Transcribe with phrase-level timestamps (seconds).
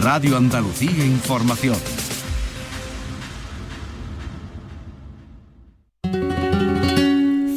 [0.00, 1.76] Radio Andalucía Información.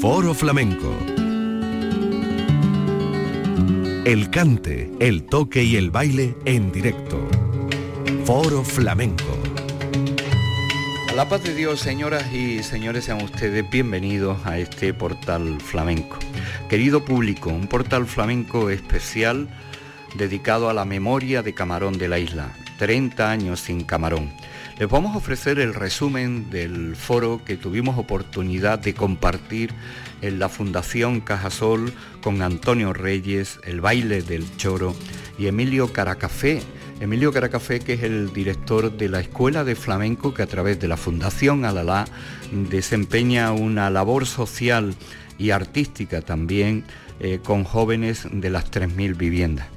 [0.02, 0.98] Foro Flamenco.
[4.04, 7.20] El cante, el toque y el baile en directo.
[8.26, 9.38] Foro Flamenco.
[11.08, 16.18] A la paz de Dios, señoras y señores, sean ustedes bienvenidos a este portal flamenco.
[16.68, 19.48] Querido público, un portal flamenco especial
[20.16, 24.32] dedicado a la memoria de Camarón de la isla, 30 años sin Camarón.
[24.80, 29.74] Les vamos a ofrecer el resumen del foro que tuvimos oportunidad de compartir
[30.22, 34.96] en la Fundación Cajasol con Antonio Reyes, el baile del choro
[35.38, 36.62] y Emilio Caracafé.
[37.02, 40.88] Emilio Caracafé, que es el director de la Escuela de Flamenco, que a través de
[40.88, 42.06] la Fundación Alalá
[42.52, 44.96] desempeña una labor social
[45.38, 46.84] y artística también
[47.20, 49.68] eh, con jóvenes de las 3.000 viviendas.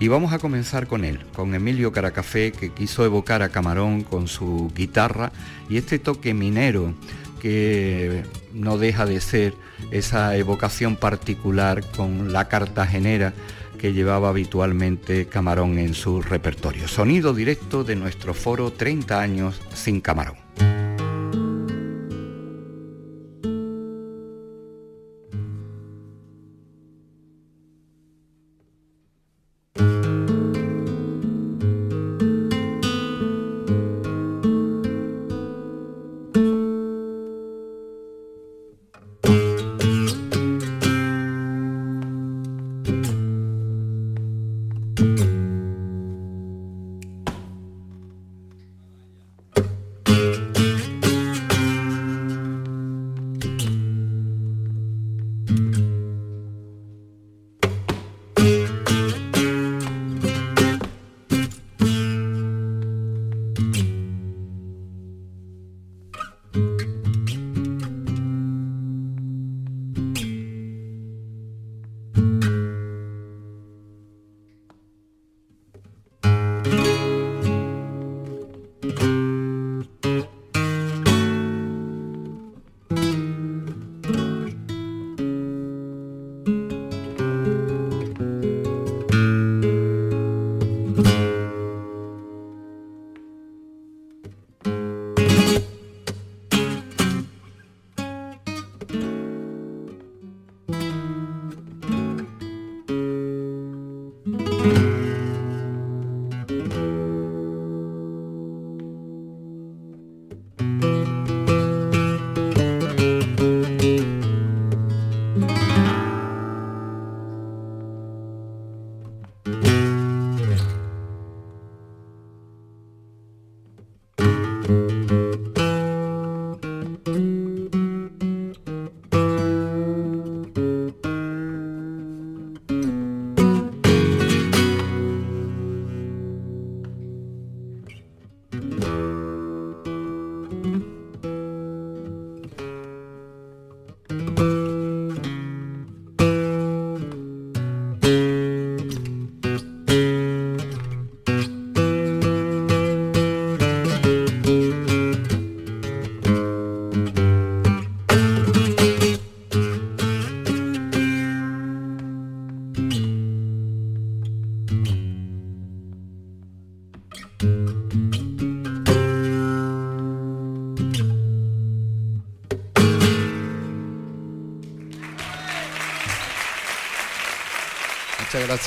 [0.00, 4.28] Y vamos a comenzar con él, con Emilio Caracafé, que quiso evocar a Camarón con
[4.28, 5.32] su guitarra
[5.68, 6.94] y este toque minero
[7.40, 8.22] que
[8.52, 9.54] no deja de ser
[9.90, 13.32] esa evocación particular con la cartagenera
[13.78, 16.86] que llevaba habitualmente Camarón en su repertorio.
[16.86, 20.47] Sonido directo de nuestro foro 30 años sin Camarón.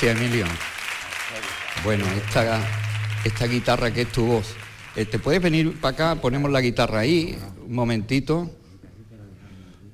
[0.02, 0.46] Gracias, Emilio.
[1.84, 2.60] Bueno, esta,
[3.24, 4.54] esta guitarra que es tu voz.
[4.96, 6.20] Eh, ¿Te puedes venir para acá?
[6.20, 8.50] Ponemos la guitarra ahí, un momentito.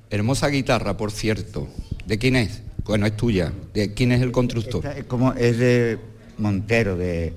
[0.09, 1.67] Hermosa guitarra, por cierto.
[2.05, 2.63] ¿De quién es?
[2.85, 3.53] Bueno, es tuya.
[3.73, 4.85] ¿De quién es el constructor?
[4.85, 5.99] es, como, es de
[6.37, 7.35] Montero, de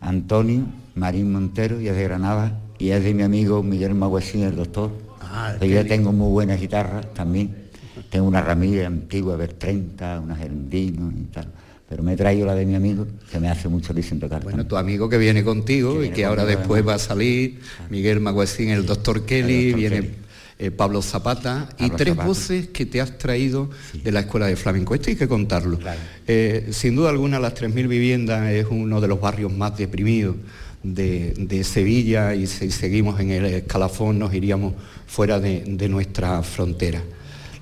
[0.00, 4.56] Antonio Marín Montero, y es de Granada, y es de mi amigo Miguel Maguesín, el
[4.56, 4.92] doctor.
[5.20, 7.64] Ah, yo tengo muy buenas guitarras también.
[8.08, 11.52] Tengo una ramilla antigua, ver 30, unas Gerendino y tal
[11.88, 14.42] pero me he traído la de mi amigo, que me hace mucho tocar.
[14.42, 17.60] Bueno, tu amigo que viene contigo y que ahora después va a salir,
[17.90, 20.10] Miguel Maguesín, el doctor Kelly, viene
[20.58, 23.70] eh, Pablo Zapata, y tres voces que te has traído
[24.02, 24.94] de la Escuela de Flamenco.
[24.94, 25.78] Esto hay que contarlo.
[26.26, 30.36] Eh, sin duda alguna, las 3.000 viviendas es uno de los barrios más deprimidos
[30.84, 34.74] de, Sevilla y si seguimos en el escalafón nos iríamos
[35.06, 37.02] fuera de, de nuestra frontera.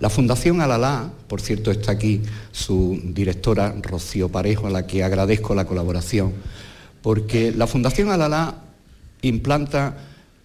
[0.02, 5.54] La Fundación Alalá, por cierto, está aquí su directora Rocío Parejo, a la que agradezco
[5.54, 6.32] la colaboración,
[7.02, 8.64] porque la Fundación Alalá
[9.20, 9.98] implanta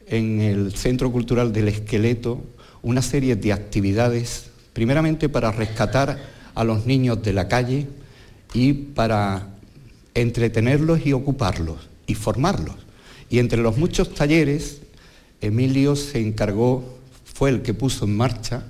[0.05, 2.43] en el Centro Cultural del Esqueleto
[2.83, 6.19] una serie de actividades, primeramente para rescatar
[6.53, 7.87] a los niños de la calle
[8.53, 9.55] y para
[10.13, 12.75] entretenerlos y ocuparlos y formarlos.
[13.27, 14.81] Y entre los muchos talleres,
[15.41, 18.63] Emilio se encargó, fue el que puso en marcha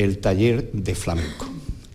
[0.00, 1.46] el taller de flamenco.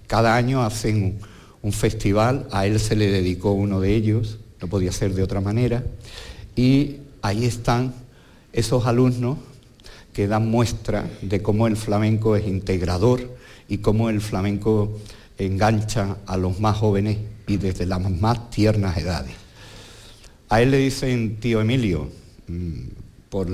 [0.07, 1.19] Cada año hacen
[1.61, 5.41] un, festival, a él se le dedicó uno de ellos, no podía ser de otra
[5.41, 5.83] manera,
[6.55, 7.93] y ahí están
[8.53, 9.37] esos alumnos
[10.13, 13.35] que dan muestra de cómo el flamenco es integrador
[13.67, 14.99] y cómo el flamenco
[15.37, 17.17] engancha a los más jóvenes
[17.47, 19.33] y desde las más tiernas edades.
[20.47, 22.09] A él le dicen tío Emilio
[23.29, 23.47] por,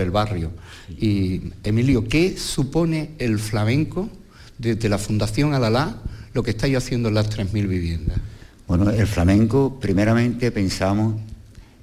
[0.00, 0.50] el barrio.
[0.98, 4.10] Y Emilio, ¿qué supone el flamenco
[4.58, 5.96] desde la Fundación Alalá,
[6.34, 8.18] lo que estáis haciendo en las 3.000 viviendas?
[8.66, 11.16] Bueno, el flamenco primeramente pensamos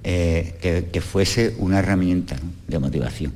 [0.02, 3.32] eh, que, fuese una herramienta de motivación.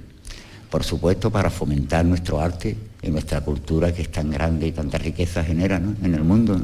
[0.70, 4.98] Por supuesto, para fomentar nuestro arte y nuestra cultura que es tan grande y tanta
[4.98, 6.60] riqueza genera en el mundo.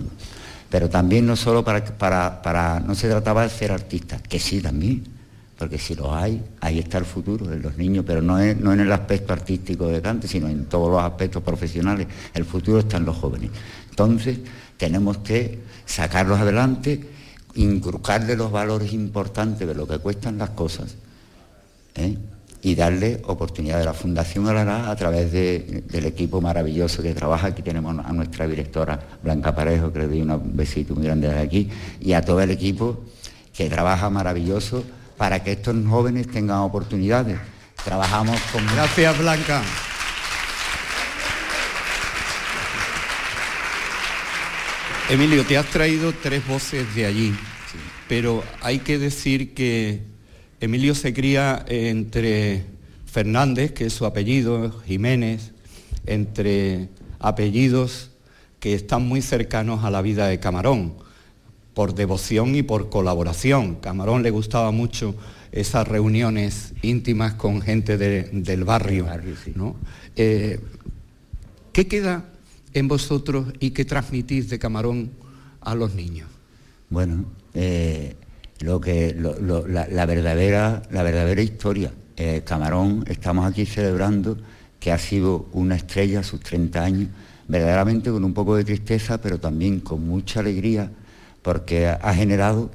[0.68, 4.60] Pero también no solo para, para, para, no se trataba de ser artistas, que sí
[4.60, 5.02] también,
[5.60, 8.72] porque si lo hay, ahí está el futuro de los niños, pero no, es, no
[8.72, 12.06] en el aspecto artístico de cante, sino en todos los aspectos profesionales.
[12.32, 13.50] El futuro está en los jóvenes.
[13.90, 14.38] Entonces,
[14.78, 17.06] tenemos que sacarlos adelante,
[17.56, 20.94] inculcarle los valores importantes de lo que cuestan las cosas
[21.96, 22.16] ¿eh?
[22.62, 27.48] y darle oportunidad de la Fundación Alará a través del equipo maravilloso que trabaja.
[27.48, 31.42] Aquí tenemos a nuestra directora Blanca Parejo, que le doy un besito muy grande desde
[31.42, 31.68] aquí,
[32.00, 33.04] y a todo el equipo
[33.52, 34.84] que trabaja maravilloso
[35.20, 37.38] para que estos jóvenes tengan oportunidades.
[37.84, 38.66] Trabajamos con...
[38.68, 39.62] Gracias, Blanca.
[45.10, 47.34] Emilio, te has traído tres voces de allí,
[48.08, 50.00] pero hay que decir que
[50.58, 52.64] Emilio se cría entre
[53.04, 55.52] Fernández, que es su apellido, Jiménez,
[56.06, 56.88] entre
[57.18, 58.10] apellidos
[58.58, 61.09] que están muy cercanos a la vida de Camarón
[61.74, 63.76] por devoción y por colaboración.
[63.76, 65.14] Camarón le gustaba mucho
[65.52, 69.06] esas reuniones íntimas con gente del barrio.
[70.16, 70.60] Eh,
[71.72, 72.24] ¿Qué queda
[72.74, 75.10] en vosotros y qué transmitís de Camarón
[75.60, 76.28] a los niños?
[76.88, 77.24] Bueno,
[77.54, 78.16] eh,
[78.60, 81.92] lo que, la, verdadera, la verdadera historia.
[82.16, 84.36] Eh, Camarón, estamos aquí celebrando
[84.78, 87.08] que ha sido una estrella a sus 30 años,
[87.48, 90.90] verdaderamente con un poco de tristeza, pero también con mucha alegría
[91.42, 92.70] porque ha generado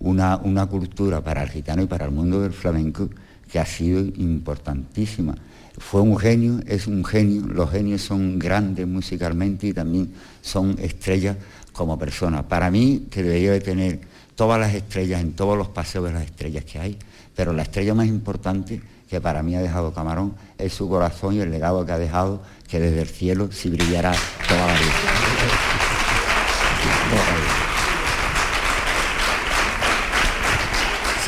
[0.00, 3.08] una, cultura para el gitano y para el mundo del flamenco
[3.50, 5.34] que ha sido importantísima.
[5.78, 10.12] Fue un genio, es un genio, los genios son grandes musicalmente y también
[10.42, 11.36] son estrellas
[11.72, 12.44] como personas.
[12.44, 14.00] Para mí, que debería de tener
[14.34, 16.98] todas las estrellas en todos los paseos de las estrellas que hay,
[17.34, 21.40] pero la estrella más importante que para mí ha dejado Camarón es su corazón y
[21.40, 24.12] el legado que ha dejado, que desde el cielo sí brillará
[24.46, 25.17] toda la vida.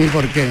[0.01, 0.49] Sí, porque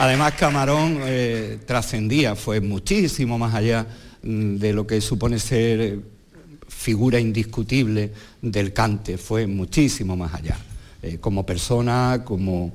[0.00, 3.86] además Camarón eh, trascendía, fue muchísimo más allá
[4.24, 6.00] mm, de lo que supone ser eh,
[6.66, 8.10] figura indiscutible
[8.42, 10.58] del cante, fue muchísimo más allá,
[11.00, 12.72] eh, como persona, como,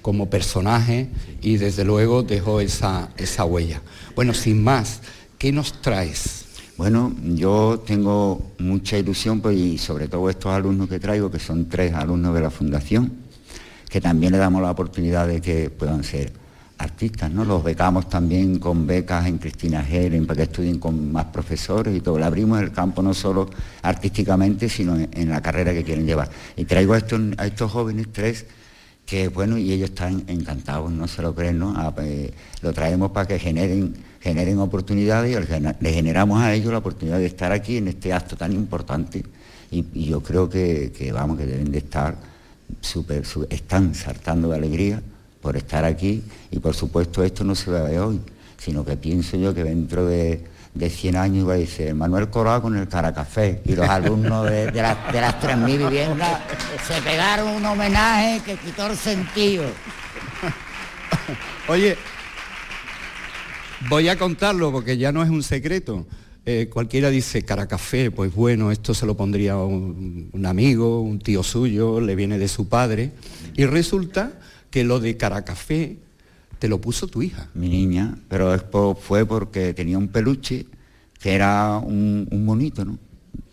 [0.00, 1.10] como personaje
[1.42, 3.82] y desde luego dejó esa, esa huella.
[4.14, 5.02] Bueno, sin más,
[5.36, 6.46] ¿qué nos traes?
[6.78, 11.68] Bueno, yo tengo mucha ilusión pues, y sobre todo estos alumnos que traigo, que son
[11.68, 13.21] tres alumnos de la Fundación,
[13.92, 16.32] que también le damos la oportunidad de que puedan ser
[16.78, 17.44] artistas, ¿no?
[17.44, 22.00] Los becamos también con becas en Cristina Helen para que estudien con más profesores y
[22.00, 22.18] todo.
[22.18, 23.50] Le abrimos el campo no solo
[23.82, 26.30] artísticamente, sino en, la carrera que quieren llevar.
[26.56, 28.46] Y traigo a estos, jóvenes tres
[29.04, 31.74] que, bueno, y ellos están encantados, no se lo creen, ¿no?
[31.76, 32.30] Ah, pues,
[32.62, 37.26] lo traemos para que generen, generen oportunidades y les generamos a ellos la oportunidad de
[37.26, 39.22] estar aquí en este acto tan importante.
[39.70, 42.31] Y, yo creo que, vamos, que deben de estar
[43.50, 45.02] están saltando de alegría
[45.40, 48.20] por estar aquí y por supuesto esto no se va de hoy,
[48.58, 52.62] sino que pienso yo que dentro de, de 100 años va a decir Manuel Corao
[52.62, 56.40] con el Caracafé y los alumnos de, de, las, de las 3.000 viviendas
[56.86, 59.64] se pegaron un homenaje que quitó el sentido.
[61.68, 61.96] Oye,
[63.88, 66.06] voy a contarlo porque ya no es un secreto.
[66.44, 72.00] Eh, cualquiera dice Caracafé, pues bueno, esto se lo pondría un, amigo, un tío suyo,
[72.00, 73.12] le viene de su padre.
[73.54, 74.32] Y resulta
[74.70, 75.98] que lo de Caracafé
[76.58, 77.48] te lo puso tu hija.
[77.54, 78.58] Mi niña, pero
[78.96, 80.66] fue porque tenía un peluche
[81.20, 82.98] que era un, un monito, ¿no?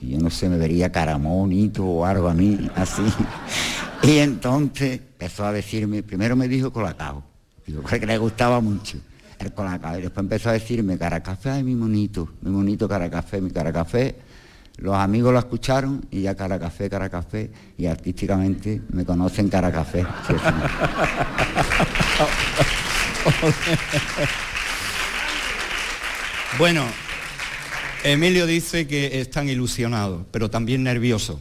[0.01, 3.03] Y yo no sé, me vería caramonito o algo a mí, así.
[4.03, 7.23] y entonces empezó a decirme, primero me dijo colacao,
[7.67, 8.97] digo, porque le gustaba mucho
[9.39, 13.09] el colacao, y después empezó a decirme cara café, ay mi monito, mi monito cara
[13.09, 14.15] café, mi cara café.
[14.77, 19.71] Los amigos lo escucharon y ya cara café, cara café, y artísticamente me conocen cara
[19.71, 20.05] café.
[26.57, 26.85] bueno,
[28.03, 31.39] Emilio dice que están ilusionados, pero también nerviosos,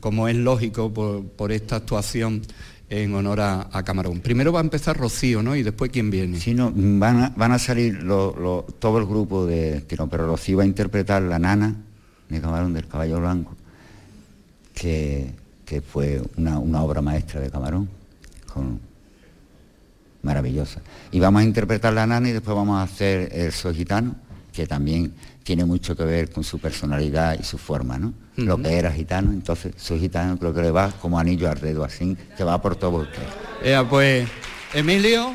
[0.00, 2.42] como es lógico por, esta actuación
[2.88, 4.20] en honor a, Camarón.
[4.20, 5.56] Primero va a empezar Rocío, ¿no?
[5.56, 6.38] Y después quién viene.
[6.38, 11.22] Sí, no, van a, salir todo el grupo de Tino, pero Rocío va a interpretar
[11.22, 11.74] la nana
[12.28, 13.56] de Camarón del Caballo Blanco,
[14.74, 15.32] que,
[15.90, 17.88] fue una, obra maestra de Camarón,
[20.22, 20.80] maravillosa.
[21.10, 24.14] Y vamos a interpretar la nana y después vamos a hacer el Soy Gitano,
[24.52, 25.12] que también
[25.44, 28.14] tiene mucho que ver con su personalidad y su forma, ¿no?
[28.36, 31.84] Lo que era gitano, entonces su gitano creo que le va como anillo al dedo,
[31.84, 33.22] así que va por todo usted.
[33.64, 34.28] Ya, pues,
[34.72, 35.32] Emilio,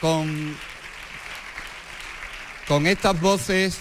[0.00, 0.54] con,
[2.66, 3.78] con estas voces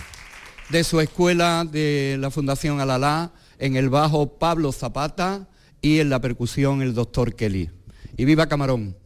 [0.69, 5.47] de su escuela de la Fundación Alalá, en el bajo Pablo Zapata
[5.81, 7.69] y en la percusión el doctor Kelly.
[8.17, 8.97] Y viva Camarón.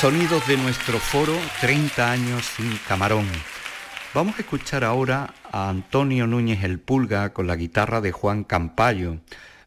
[0.00, 3.26] Sonidos de nuestro foro 30 años sin camarón.
[4.14, 9.18] Vamos a escuchar ahora a Antonio Núñez el Pulga con la guitarra de Juan Campayo,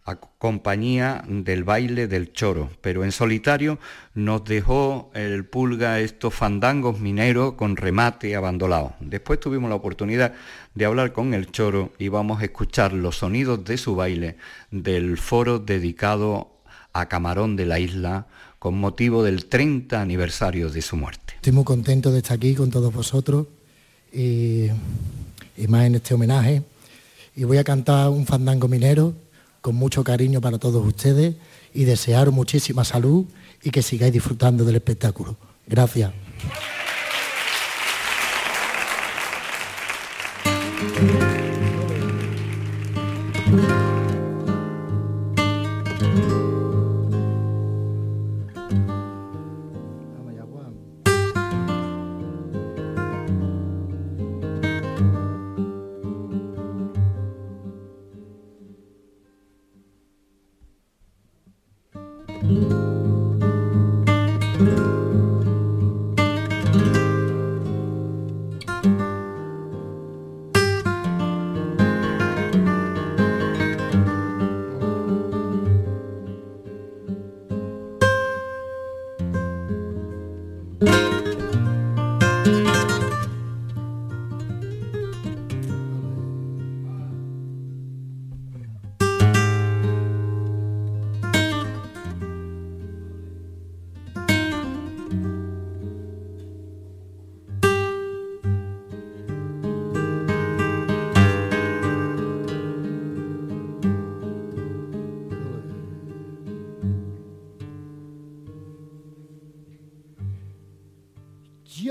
[0.06, 3.78] a compañía del baile del choro, pero en solitario
[4.16, 8.96] nos dejó el Pulga estos fandangos mineros con remate abandonado.
[9.02, 10.34] Después tuvimos la oportunidad
[10.74, 14.38] de hablar con el choro y vamos a escuchar los sonidos de su baile
[14.72, 16.50] del foro dedicado
[16.92, 18.26] a Camarón de la Isla
[18.64, 21.34] con motivo del 30 aniversario de su muerte.
[21.36, 23.48] Estoy muy contento de estar aquí con todos vosotros
[24.14, 24.68] y,
[25.68, 26.64] más en este homenaje.
[27.36, 29.16] Y voy a cantar un fandango minero
[29.60, 31.36] con mucho cariño para todos ustedes
[31.74, 33.26] y desearos muchísima salud
[33.62, 35.36] y que sigáis disfrutando del espectáculo.
[35.68, 36.14] Gracias.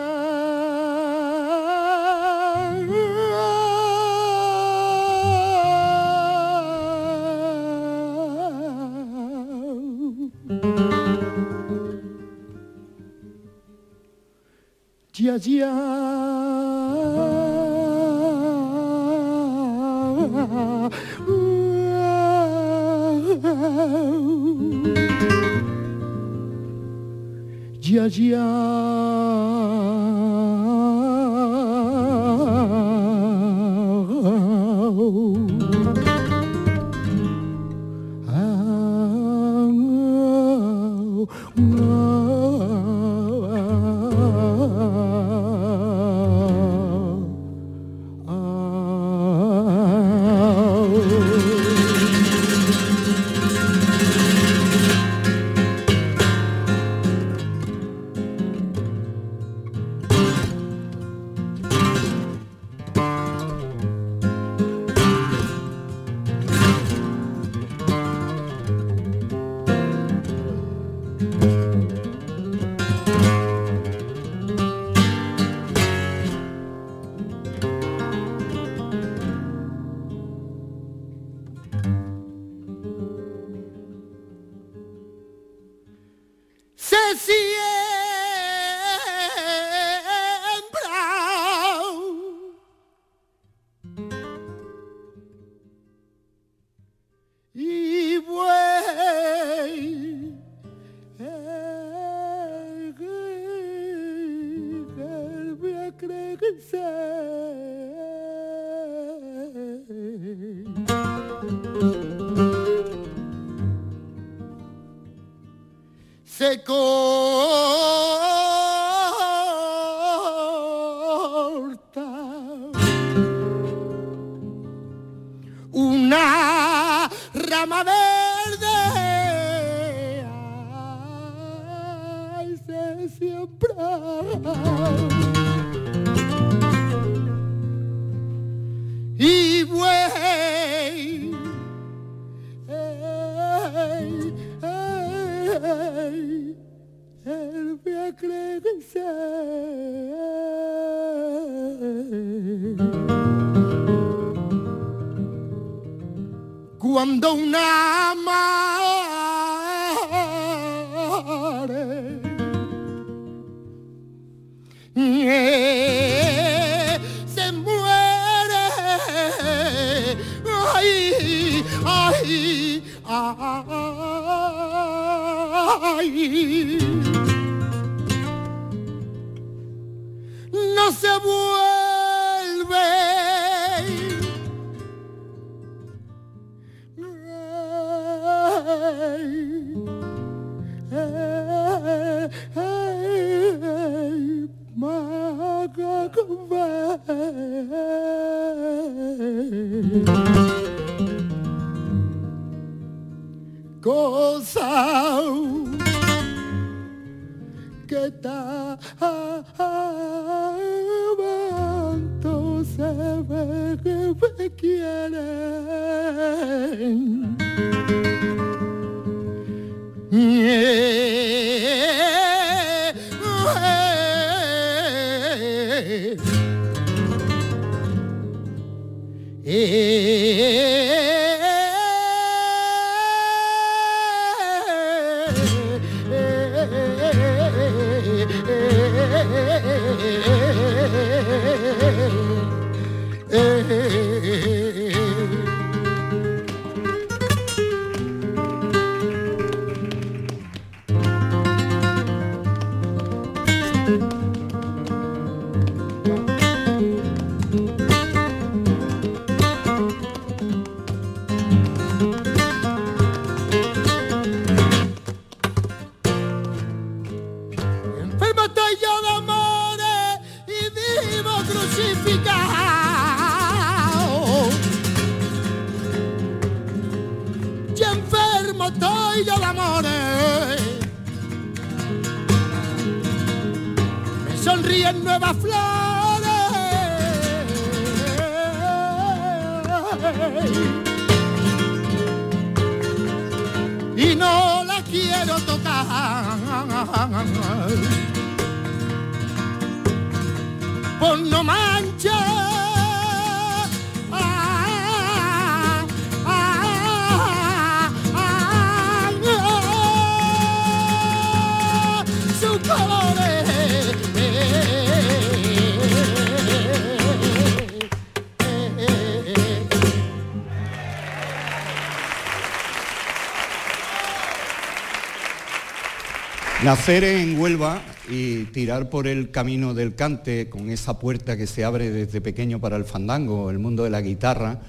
[326.69, 331.65] Nacer en Huelva y tirar por el camino del cante con esa puerta que se
[331.65, 334.61] abre desde pequeño para el fandango, el mundo de la guitarra,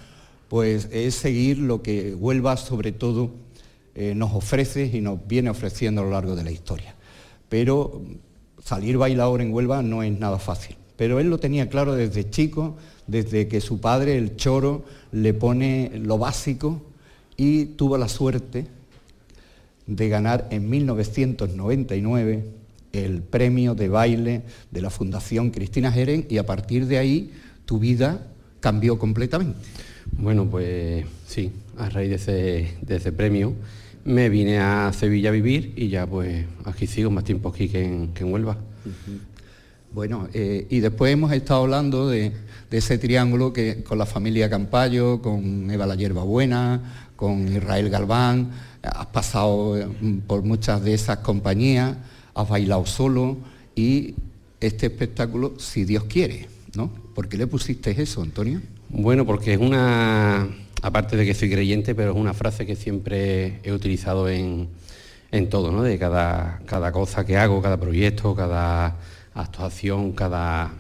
[0.49, 3.33] pues es seguir lo que Huelva sobre todo
[3.95, 6.95] eh, nos ofrece y nos viene ofreciendo a lo largo de la historia.
[7.51, 8.01] Pero
[8.65, 10.77] salir bailador en Huelva no es nada fácil.
[10.97, 15.93] Pero él lo tenía claro desde chico, desde que su padre, el choro, le pone
[15.97, 16.81] lo básico
[17.37, 18.80] y tuvo la suerte
[19.87, 22.45] de ganar en 1999
[22.93, 27.31] el premio de baile de la Fundación Cristina Jeren y a partir de ahí
[27.64, 28.27] tu vida
[28.61, 29.59] cambió completamente.
[30.12, 33.55] Bueno, pues sí, a raíz de ese, premio
[34.05, 37.85] me vine a Sevilla a vivir y ya pues aquí sigo más tiempo aquí que
[37.85, 38.59] en, Huelva.
[39.93, 42.33] Bueno, eh, y después hemos estado hablando de,
[42.71, 48.51] ese triángulo que con la familia Campayo, con Eva la Hierba Buena, con Israel Galván,
[48.83, 51.97] has pasado mm, por muchas de esas compañías,
[52.35, 53.38] has bailado solo
[53.75, 54.14] y
[54.61, 56.90] este espectáculo, si Dios quiere, ¿no?
[57.14, 58.61] ¿Por qué le pusiste eso, Antonio?
[58.88, 60.49] Bueno, porque es una,
[60.83, 64.69] aparte de que soy creyente, pero es una frase que siempre he utilizado en,
[65.49, 65.83] todo, ¿no?
[65.83, 68.97] De cada, cada cosa que hago, cada proyecto, cada
[69.35, 70.73] actuación, cada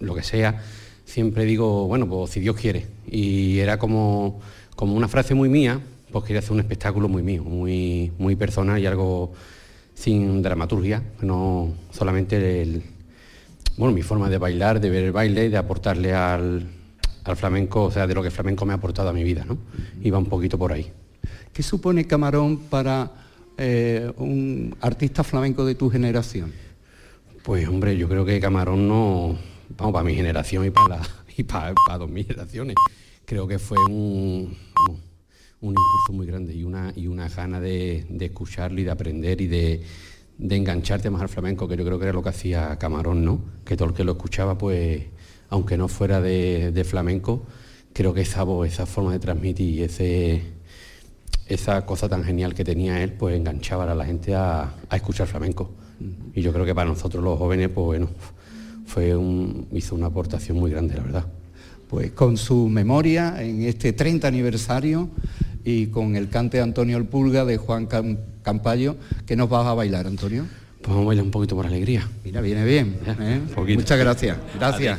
[0.00, 0.62] lo que sea,
[1.04, 2.86] siempre digo, bueno, pues si Dios quiere.
[3.06, 4.40] Y era como,
[4.74, 5.80] como una frase muy mía,
[6.12, 9.32] pues quería hacer un espectáculo muy mío, muy, muy personal y algo
[9.94, 12.82] sin dramaturgia, no solamente el,
[13.76, 16.66] bueno, mi forma de bailar, de ver el baile y de aportarle al,
[17.24, 19.44] al flamenco, o sea, de lo que el flamenco me ha aportado a mi vida,
[19.44, 19.58] ¿no?
[20.02, 20.90] Iba un poquito por ahí.
[21.52, 23.10] ¿Qué supone Camarón para
[23.58, 26.52] eh, un artista flamenco de tu generación?
[27.42, 29.38] Pues hombre, yo creo que Camarón no,
[29.76, 31.00] vamos, para mi generación y para,
[31.36, 32.76] y para, dos mil generaciones,
[33.24, 34.56] creo que fue un,
[35.62, 39.46] un impulso muy grande y una, y una gana de, escucharlo y de aprender y
[39.46, 39.82] de,
[40.38, 43.40] engancharte más al flamenco, que yo creo que era lo que hacía Camarón, ¿no?
[43.64, 45.02] Que todo el que lo escuchaba, pues,
[45.50, 47.44] aunque no fuera de, flamenco,
[47.92, 50.42] creo que esa voz, esa forma de transmitir y ese,
[51.46, 55.72] esa cosa tan genial que tenía él, pues enganchaba a la gente a, escuchar flamenco.
[56.34, 58.08] Y yo creo que para nosotros los jóvenes, pues bueno,
[58.86, 61.26] fue un, hizo una aportación muy grande, la verdad.
[61.86, 65.10] Pues con su memoria en este 30 aniversario
[65.64, 67.86] y con el cante de Antonio El Pulga de Juan
[68.42, 68.96] Campayo,
[69.26, 70.46] ¿qué nos vas a bailar, Antonio?
[70.80, 72.08] Pues vamos a bailar un poquito por alegría.
[72.24, 72.96] Mira, viene bien.
[73.20, 73.40] ¿eh?
[73.56, 74.38] Muchas gracias.
[74.58, 74.98] Gracias.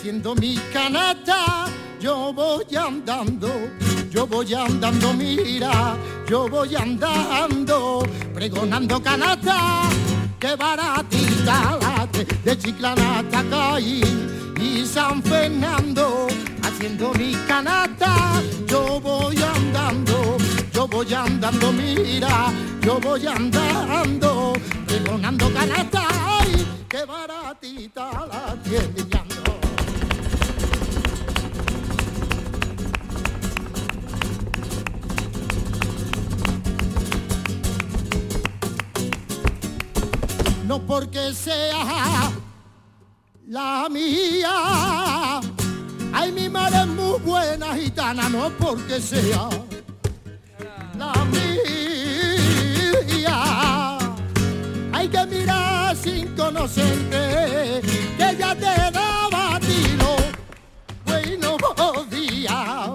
[0.00, 1.66] Haciendo mi canasta,
[2.00, 3.48] yo voy andando,
[4.10, 5.94] yo voy andando, mira,
[6.26, 9.82] yo voy andando, pregonando canasta,
[10.38, 14.00] que baratita late de Chiclana caí
[14.58, 16.28] y San Fernando,
[16.62, 20.38] haciendo mi canasta, yo voy andando,
[20.72, 22.46] yo voy andando, mira,
[22.80, 24.54] yo voy andando,
[24.90, 29.20] pregonando canasta, ay, que baratita la tiene
[40.70, 42.30] no porque sea
[43.48, 45.40] la mía.
[46.12, 49.48] Ay, mi madre es muy buena gitana, no porque sea
[50.96, 51.50] la mía.
[55.00, 57.80] Hay que mirar sin conocerte,
[58.18, 60.16] que ya te daba tiro.
[61.06, 62.90] Buenos días.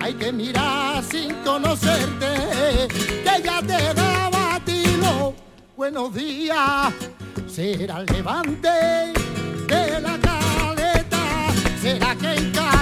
[0.00, 5.34] Hay que mirar sin conocerte, que ya te daba tiro
[5.76, 6.94] buenos días,
[7.46, 9.12] será el levante
[9.68, 11.52] de la caleta,
[11.82, 12.73] será que cae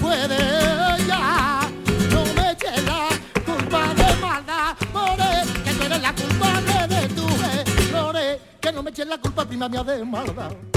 [0.00, 0.36] Puede
[0.96, 1.60] ella,
[2.10, 3.08] no me eche la
[3.44, 7.34] culpa de maldad, more, que tú eres la culpable de tus
[7.90, 8.38] errores.
[8.60, 10.75] Que no me eches la culpa, prima mía, de maldad.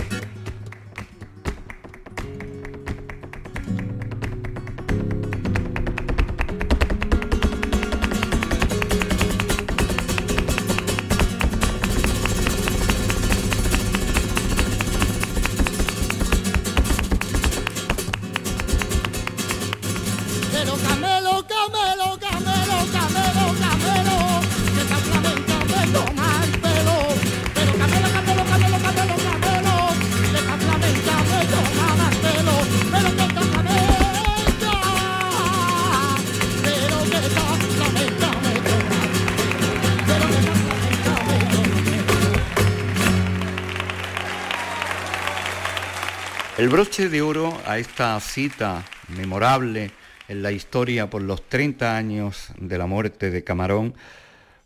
[46.69, 48.85] El broche de oro a esta cita
[49.17, 49.89] memorable
[50.27, 53.95] en la historia por los 30 años de la muerte de Camarón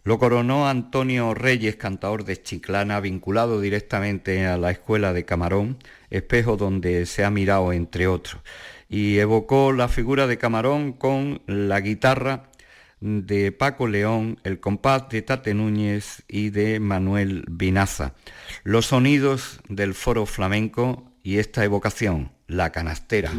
[0.04, 5.78] lo coronó Antonio Reyes, cantador de Chiclana, vinculado directamente a la escuela de Camarón,
[6.10, 8.42] espejo donde se ha mirado entre otros,
[8.90, 12.52] y evocó la figura de Camarón con la guitarra
[13.00, 18.14] de Paco León, el compás de Tate Núñez y de Manuel Vinaza.
[18.66, 23.32] Los sonidos del foro flamenco y esta evocación, la canastera.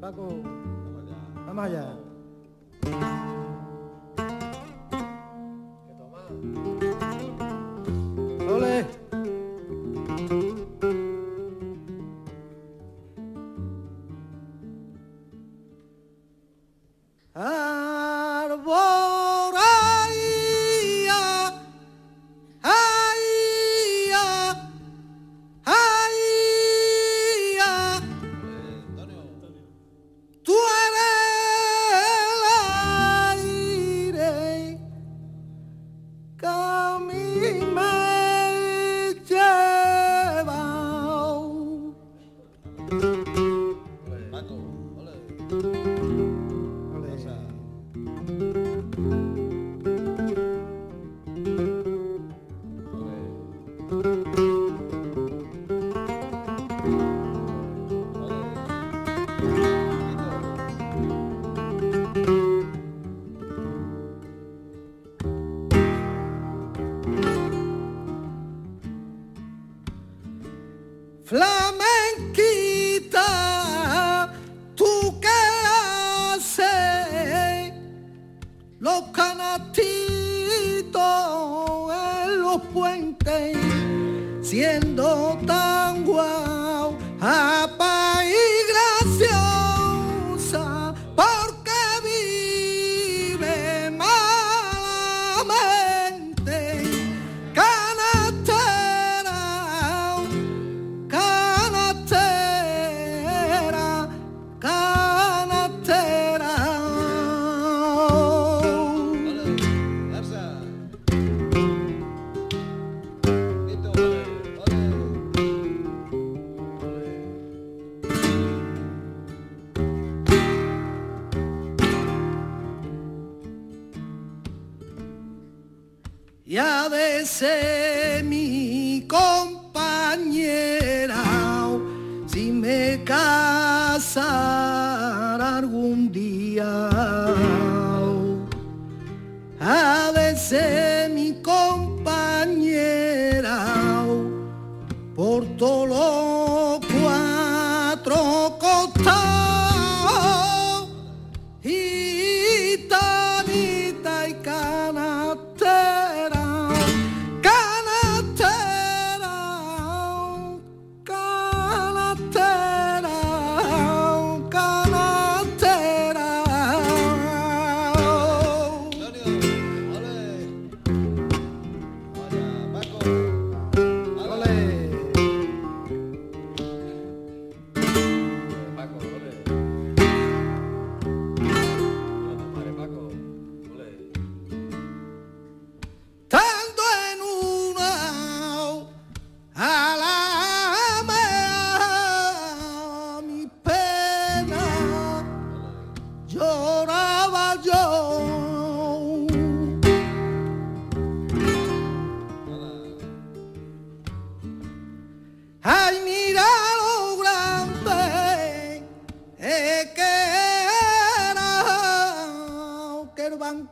[0.00, 0.40] Paco,
[1.46, 2.05] vamos allá.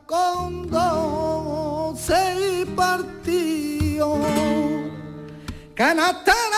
[0.05, 2.15] con doce
[2.75, 4.19] partidos.
[5.75, 6.54] Canastana.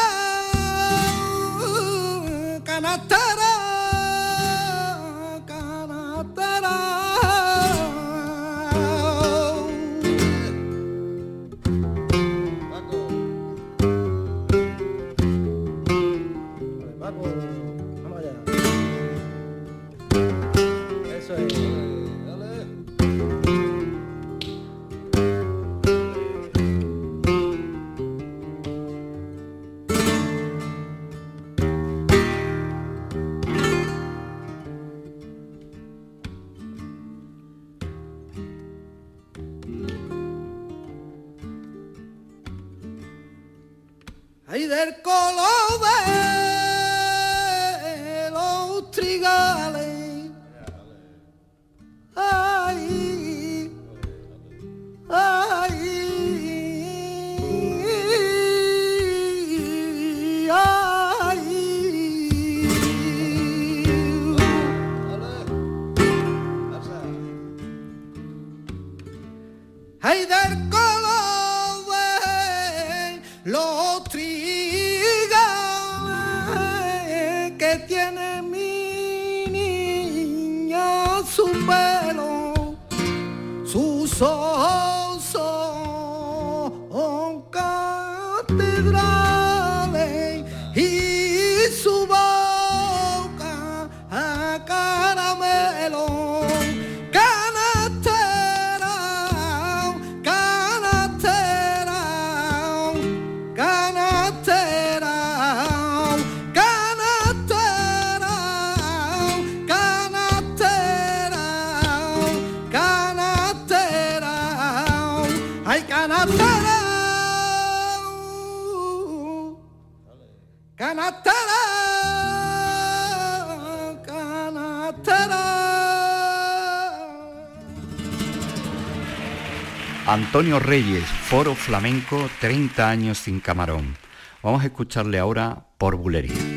[130.18, 133.96] Antonio Reyes, Foro Flamenco, 30 años sin camarón.
[134.42, 136.57] Vamos a escucharle ahora por bulería.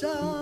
[0.00, 0.39] sun.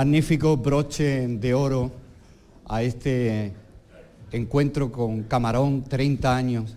[0.00, 1.92] Magnífico broche de oro
[2.66, 3.52] a este
[4.32, 6.74] encuentro con Camarón, 30 años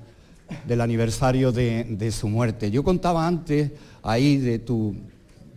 [0.67, 2.69] del aniversario de, su muerte.
[2.69, 3.71] Yo contaba antes
[4.01, 4.93] ahí de tu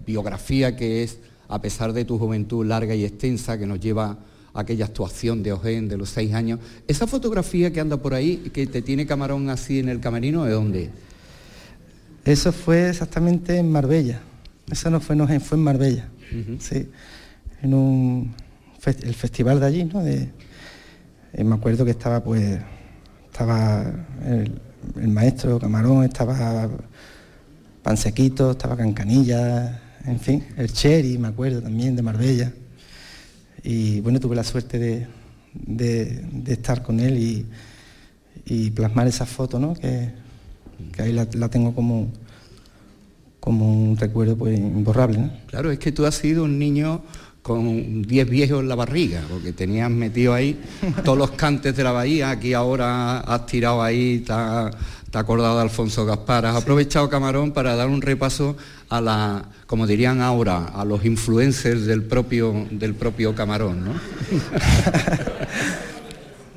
[0.07, 4.17] biografía que es, a pesar de tu juventud larga y extensa, que nos lleva
[4.55, 8.49] a aquella actuación de Ojén de los seis años, esa fotografía que anda por ahí,
[8.55, 10.91] que te tiene Camarón así en el camerino, ¿de dónde?
[12.25, 14.21] Eso fue exactamente en Marbella.
[14.71, 16.09] Eso no fue en fue en Marbella.
[16.61, 16.87] Sí.
[17.63, 18.35] En un
[18.87, 20.03] el festival de allí, ¿no?
[20.03, 20.31] De,
[21.33, 22.59] eh, me acuerdo que estaba pues
[23.31, 23.85] estaba
[24.25, 24.61] el,
[25.09, 26.71] maestro Camarón, estaba
[27.83, 32.53] Pansequito, estaba Cancanilla, en fin, el Cherry, me acuerdo también, de Marbella.
[33.63, 37.47] Y bueno, tuve la suerte de, estar con él
[38.47, 39.75] y, plasmar esa foto, ¿no?
[39.75, 40.13] Que,
[40.99, 42.09] ahí la, tengo como,
[43.41, 45.31] como un recuerdo pues imborrable.
[45.47, 47.03] Claro, es que tú has sido un niño
[47.47, 50.61] con 10 viejos en la barriga, porque tenías metido ahí
[51.05, 54.75] todos los cantes de la bahía, aquí ahora has tirado ahí, te has,
[55.13, 58.57] acordado de Alfonso Gaspar, has aprovechado Camarón para dar un repaso
[58.89, 63.93] a la, como dirían ahora, a los influencers del propio, del propio Camarón, ¿no?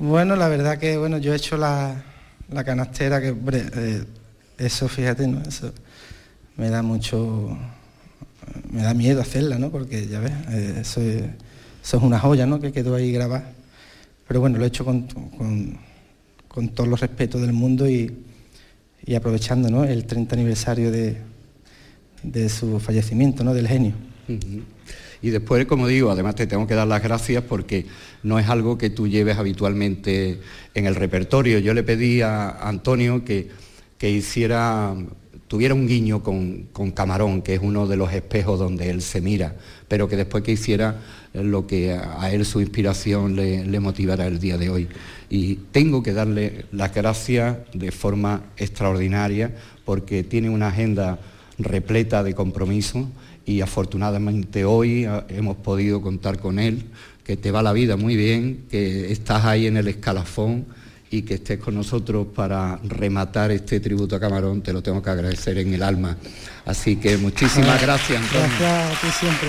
[0.00, 2.02] bueno, la verdad que bueno, yo he hecho la,
[2.66, 4.04] canastera, que eh,
[4.58, 5.40] eso fíjate, ¿no?
[5.48, 5.72] Eso
[6.56, 7.56] me da mucho
[8.70, 9.70] me da miedo hacerla, ¿no?
[9.70, 12.60] Porque ya ves, eh, eso, es, una joya, ¿no?
[12.60, 13.52] Que quedó ahí grabada.
[14.26, 15.06] Pero bueno, lo he hecho con,
[16.48, 18.16] con, todos los respetos del mundo y,
[19.16, 19.82] aprovechando ¿no?
[19.82, 21.16] el 30 aniversario de,
[22.22, 23.54] de su fallecimiento, ¿no?
[23.54, 23.94] Del genio.
[25.22, 27.86] Y después, como digo, además te tengo que dar las gracias porque
[28.22, 30.40] no es algo que tú lleves habitualmente
[30.74, 31.58] en el repertorio.
[31.58, 33.50] Yo le pedí a Antonio que,
[33.98, 34.94] que hiciera
[35.50, 39.56] tuviera un guiño con, Camarón, que es uno de los espejos donde él se mira,
[39.88, 41.00] pero que después que hiciera
[41.34, 44.86] lo que a él su inspiración le, le motivara el día de hoy.
[45.28, 49.52] Y tengo que darle las gracias de forma extraordinaria
[49.84, 51.18] porque tiene una agenda
[51.58, 53.08] repleta de compromisos
[53.44, 56.84] y afortunadamente hoy hemos podido contar con él,
[57.24, 60.66] que te va la vida muy bien, que estás ahí en el escalafón
[61.10, 65.10] y que estés con nosotros para rematar este tributo a Camarón, te lo tengo que
[65.10, 66.16] agradecer en el alma.
[66.64, 68.46] Así que muchísimas gracias, Antonio.
[68.58, 69.48] Gracias a ti siempre.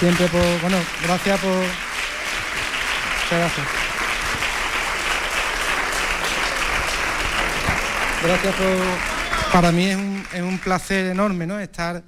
[0.00, 1.50] Siempre por, bueno, gracias por...
[1.50, 3.66] Muchas gracias.
[8.24, 9.52] Gracias por...
[9.52, 11.60] Para mí es un, placer enorme, ¿no?
[11.60, 12.02] Estar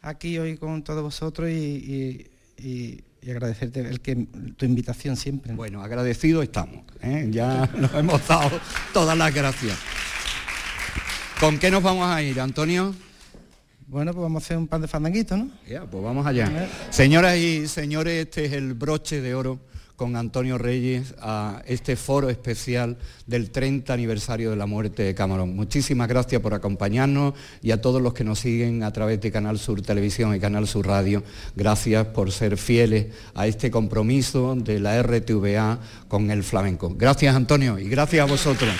[0.00, 5.54] aquí hoy con todos vosotros y y agradecerte el que, tu invitación siempre.
[5.54, 6.84] Bueno, agradecido estamos.
[7.02, 7.28] ¿eh?
[7.30, 8.60] Ya nos hemos dado
[8.92, 9.76] todas las gracias.
[11.40, 12.94] ¿Con qué nos vamos a ir, Antonio?
[13.86, 15.50] Bueno, pues vamos a hacer un pan de fandanguito, ¿no?
[15.66, 16.68] Ya, pues vamos allá.
[16.90, 19.60] Señoras y señores, este es el broche de oro
[19.98, 22.96] con Antonio Reyes a este foro especial
[23.26, 25.56] del 30 aniversario de la muerte de Camarón.
[25.56, 29.58] Muchísimas gracias por acompañarnos y a todos los que nos siguen a través de Canal
[29.58, 31.24] Sur Televisión y Canal Sur Radio.
[31.56, 36.94] Gracias por ser fieles a este compromiso de la RTVA con el flamenco.
[36.96, 38.70] Gracias Antonio y gracias a vosotros.